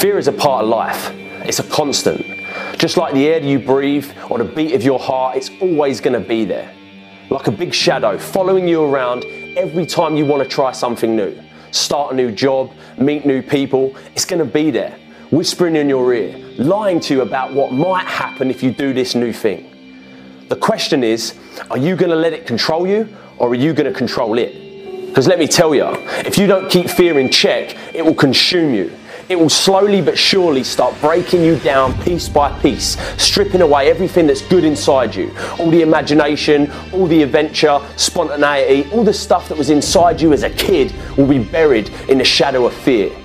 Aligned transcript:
Fear 0.00 0.16
is 0.16 0.28
a 0.28 0.32
part 0.32 0.62
of 0.62 0.70
life, 0.70 1.10
it's 1.46 1.58
a 1.58 1.62
constant. 1.62 2.24
Just 2.78 2.96
like 2.96 3.12
the 3.12 3.26
air 3.26 3.42
you 3.42 3.58
breathe 3.58 4.10
or 4.30 4.38
the 4.38 4.44
beat 4.44 4.74
of 4.74 4.82
your 4.82 4.98
heart, 4.98 5.36
it's 5.36 5.50
always 5.60 6.00
going 6.00 6.14
to 6.14 6.26
be 6.26 6.46
there. 6.46 6.72
Like 7.28 7.48
a 7.48 7.50
big 7.50 7.74
shadow 7.74 8.16
following 8.16 8.66
you 8.66 8.82
around 8.82 9.26
every 9.58 9.84
time 9.84 10.16
you 10.16 10.24
want 10.24 10.42
to 10.42 10.48
try 10.48 10.72
something 10.72 11.14
new. 11.14 11.38
Start 11.70 12.14
a 12.14 12.16
new 12.16 12.32
job, 12.32 12.72
meet 12.96 13.26
new 13.26 13.42
people, 13.42 13.94
it's 14.14 14.24
going 14.24 14.38
to 14.38 14.50
be 14.50 14.70
there, 14.70 14.96
whispering 15.30 15.76
in 15.76 15.86
your 15.90 16.14
ear, 16.14 16.34
lying 16.56 16.98
to 17.00 17.12
you 17.12 17.20
about 17.20 17.52
what 17.52 17.70
might 17.70 18.06
happen 18.06 18.50
if 18.50 18.62
you 18.62 18.70
do 18.70 18.94
this 18.94 19.14
new 19.14 19.34
thing. 19.34 20.46
The 20.48 20.56
question 20.56 21.04
is, 21.04 21.38
are 21.70 21.76
you 21.76 21.94
going 21.94 22.10
to 22.10 22.16
let 22.16 22.32
it 22.32 22.46
control 22.46 22.86
you 22.86 23.06
or 23.36 23.50
are 23.50 23.54
you 23.54 23.74
going 23.74 23.92
to 23.92 23.98
control 23.98 24.38
it? 24.38 25.08
Because 25.08 25.28
let 25.28 25.38
me 25.38 25.46
tell 25.46 25.74
you, 25.74 25.84
if 26.24 26.38
you 26.38 26.46
don't 26.46 26.70
keep 26.70 26.88
fear 26.88 27.18
in 27.18 27.28
check, 27.28 27.76
it 27.94 28.02
will 28.02 28.14
consume 28.14 28.72
you. 28.72 28.90
It 29.30 29.38
will 29.38 29.48
slowly 29.48 30.02
but 30.02 30.18
surely 30.18 30.64
start 30.64 31.00
breaking 31.00 31.44
you 31.44 31.56
down 31.60 31.96
piece 32.02 32.28
by 32.28 32.50
piece, 32.58 32.98
stripping 33.16 33.60
away 33.60 33.88
everything 33.88 34.26
that's 34.26 34.42
good 34.42 34.64
inside 34.64 35.14
you. 35.14 35.32
All 35.60 35.70
the 35.70 35.82
imagination, 35.82 36.68
all 36.92 37.06
the 37.06 37.22
adventure, 37.22 37.78
spontaneity, 37.94 38.90
all 38.90 39.04
the 39.04 39.14
stuff 39.14 39.48
that 39.48 39.56
was 39.56 39.70
inside 39.70 40.20
you 40.20 40.32
as 40.32 40.42
a 40.42 40.50
kid 40.50 40.92
will 41.16 41.28
be 41.28 41.38
buried 41.38 41.90
in 42.08 42.18
the 42.18 42.24
shadow 42.24 42.66
of 42.66 42.74
fear. 42.74 43.16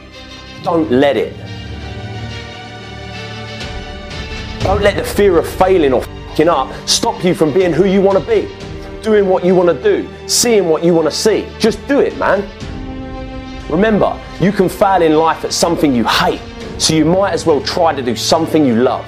Don't 0.61 0.91
let 0.91 1.17
it. 1.17 1.35
Don't 4.59 4.83
let 4.83 4.97
the 4.97 5.03
fear 5.03 5.39
of 5.39 5.49
failing 5.49 5.91
or 5.91 6.03
fing 6.35 6.49
up 6.49 6.71
stop 6.87 7.23
you 7.23 7.33
from 7.33 7.51
being 7.51 7.73
who 7.73 7.85
you 7.85 7.99
want 7.99 8.23
to 8.23 8.25
be, 8.27 8.47
doing 9.01 9.27
what 9.27 9.43
you 9.43 9.55
want 9.55 9.75
to 9.75 9.83
do, 9.83 10.07
seeing 10.27 10.69
what 10.69 10.83
you 10.83 10.93
want 10.93 11.09
to 11.09 11.15
see. 11.15 11.47
Just 11.57 11.79
do 11.87 11.99
it, 11.99 12.15
man. 12.19 12.47
Remember, 13.69 14.19
you 14.39 14.51
can 14.51 14.69
fail 14.69 15.01
in 15.01 15.15
life 15.15 15.43
at 15.43 15.51
something 15.51 15.95
you 15.95 16.03
hate, 16.03 16.41
so 16.77 16.93
you 16.93 17.03
might 17.03 17.31
as 17.31 17.45
well 17.45 17.61
try 17.61 17.93
to 17.93 18.01
do 18.01 18.15
something 18.15 18.65
you 18.65 18.75
love. 18.75 19.05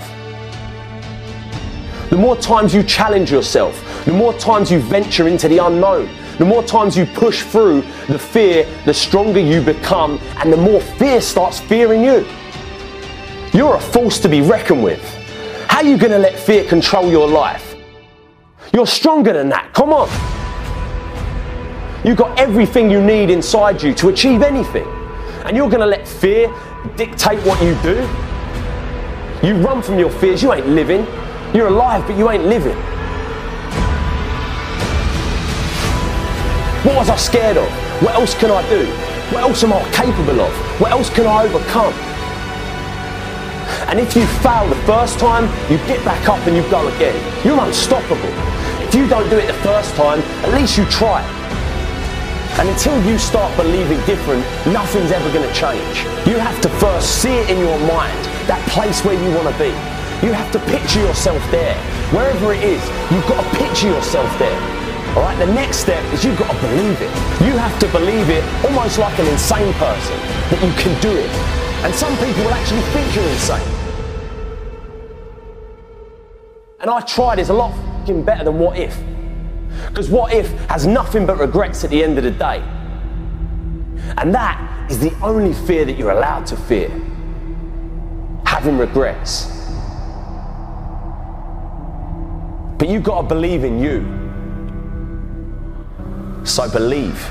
The 2.10 2.18
more 2.18 2.36
times 2.38 2.74
you 2.74 2.82
challenge 2.84 3.32
yourself, 3.32 3.84
the 4.06 4.14
more 4.14 4.34
times 4.34 4.72
you 4.72 4.80
venture 4.80 5.28
into 5.28 5.48
the 5.48 5.60
unknown, 5.60 6.10
the 6.40 6.46
more 6.46 6.64
times 6.64 6.98
you 6.98 7.06
push 7.06 7.44
through 7.44 7.82
the 8.08 8.18
fear, 8.18 8.66
the 8.86 8.94
stronger 8.94 9.40
you 9.40 9.62
become, 9.62 10.18
and 10.38 10.52
the 10.52 10.58
more 10.58 10.82
fear 10.82 11.22
starts 11.22 11.60
fearing 11.60 12.04
you. 12.04 12.26
You're 13.54 13.76
a 13.76 13.82
force 13.82 14.20
to 14.20 14.30
be 14.30 14.42
reckoned 14.42 14.84
with. 14.84 15.04
How 15.68 15.78
are 15.78 15.86
you 15.86 15.98
going 15.98 16.12
to 16.12 16.18
let 16.20 16.40
fear 16.40 16.64
control 16.64 17.10
your 17.12 17.28
life? 17.28 17.76
You're 18.74 18.88
stronger 18.88 19.34
than 19.34 19.50
that. 19.50 19.74
Come 19.74 19.94
on. 19.94 20.37
You've 22.08 22.16
got 22.16 22.40
everything 22.40 22.90
you 22.90 23.02
need 23.02 23.30
inside 23.30 23.84
you 23.84 23.94
to 23.96 24.08
achieve 24.08 24.42
anything. 24.42 24.88
And 25.44 25.58
you're 25.58 25.70
going 25.70 25.82
to 25.82 25.86
let 25.86 26.08
fear 26.08 26.48
dictate 26.96 27.38
what 27.46 27.62
you 27.62 27.76
do? 27.84 27.96
You 29.46 29.56
run 29.56 29.82
from 29.82 30.00
your 30.00 30.10
fears, 30.10 30.42
you 30.42 30.54
ain't 30.54 30.68
living. 30.68 31.06
You're 31.54 31.68
alive, 31.68 32.08
but 32.08 32.18
you 32.18 32.30
ain't 32.30 32.46
living. 32.46 32.78
What 36.86 36.96
was 36.96 37.10
I 37.10 37.18
scared 37.18 37.58
of? 37.58 37.70
What 38.02 38.16
else 38.16 38.34
can 38.36 38.52
I 38.52 38.62
do? 38.70 38.86
What 39.36 39.44
else 39.44 39.66
am 39.66 39.74
I 39.74 39.84
capable 39.92 40.40
of? 40.40 40.54
What 40.80 40.92
else 40.92 41.10
can 41.10 41.28
I 41.28 41.44
overcome? 41.44 41.94
And 43.90 44.00
if 44.00 44.16
you 44.16 44.26
fail 44.40 44.66
the 44.70 44.82
first 44.86 45.20
time, 45.20 45.44
you 45.70 45.78
get 45.80 46.06
back 46.06 46.30
up 46.30 46.40
and 46.48 46.56
you 46.56 46.64
go 46.72 46.88
again. 46.88 47.46
You're 47.46 47.60
unstoppable. 47.60 48.32
If 48.88 48.96
you 48.96 49.10
don't 49.10 49.30
do 49.30 49.36
it 49.36 49.48
the 49.48 49.62
first 49.62 49.94
time, 49.96 50.22
at 50.22 50.54
least 50.54 50.78
you 50.78 50.86
try 50.86 51.22
it. 51.22 51.47
And 52.58 52.70
until 52.70 52.98
you 53.06 53.20
start 53.20 53.56
believing 53.56 54.04
different, 54.06 54.42
nothing's 54.74 55.12
ever 55.12 55.32
going 55.32 55.48
to 55.48 55.54
change. 55.54 56.02
You 56.26 56.42
have 56.42 56.60
to 56.62 56.70
first 56.82 57.22
see 57.22 57.30
it 57.30 57.52
in 57.52 57.60
your 57.60 57.78
mind, 57.86 58.18
that 58.50 58.58
place 58.74 59.06
where 59.06 59.14
you 59.14 59.30
want 59.38 59.46
to 59.46 59.58
be. 59.62 59.70
You 60.26 60.34
have 60.34 60.52
to 60.54 60.60
picture 60.66 61.00
yourself 61.00 61.38
there. 61.52 61.78
Wherever 62.10 62.54
it 62.54 62.64
is, 62.64 62.82
you've 63.14 63.28
got 63.30 63.46
to 63.46 63.58
picture 63.62 63.90
yourself 63.90 64.26
there. 64.40 64.58
All 65.14 65.22
right, 65.22 65.38
the 65.38 65.54
next 65.54 65.86
step 65.86 66.02
is 66.12 66.26
you've 66.26 66.40
got 66.40 66.50
to 66.50 66.60
believe 66.66 66.98
it. 67.00 67.14
You 67.46 67.54
have 67.62 67.78
to 67.78 67.88
believe 67.90 68.28
it 68.30 68.44
almost 68.66 68.98
like 68.98 69.20
an 69.20 69.28
insane 69.28 69.72
person 69.74 70.18
that 70.50 70.58
you 70.58 70.74
can 70.82 71.00
do 71.00 71.14
it. 71.14 71.30
And 71.86 71.94
some 71.94 72.18
people 72.18 72.42
will 72.42 72.58
actually 72.58 72.82
think 72.90 73.06
you're 73.14 73.30
insane. 73.30 73.62
And 76.80 76.90
I 76.90 77.02
tried 77.02 77.38
is 77.38 77.50
a 77.50 77.54
lot 77.54 77.70
better 78.26 78.46
than 78.46 78.58
what 78.58 78.80
if. 78.80 78.98
Because 79.88 80.10
what 80.10 80.34
if 80.34 80.52
has 80.70 80.86
nothing 80.86 81.26
but 81.26 81.38
regrets 81.38 81.84
at 81.84 81.90
the 81.90 82.04
end 82.04 82.18
of 82.18 82.24
the 82.24 82.32
day? 82.32 82.64
And 84.18 84.34
that 84.34 84.90
is 84.90 85.00
the 85.00 85.14
only 85.22 85.54
fear 85.54 85.86
that 85.86 85.98
you're 85.98 86.12
allowed 86.12 86.46
to 86.48 86.58
fear 86.58 86.90
having 88.46 88.78
regrets. 88.78 89.46
But 92.78 92.90
you've 92.90 93.04
got 93.04 93.22
to 93.22 93.28
believe 93.28 93.64
in 93.64 93.80
you. 93.80 94.06
So 96.46 96.70
believe. 96.72 97.30